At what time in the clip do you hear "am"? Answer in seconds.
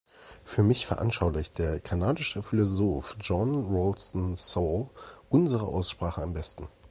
6.23-6.33